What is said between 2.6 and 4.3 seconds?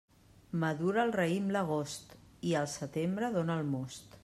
el setembre dóna el most.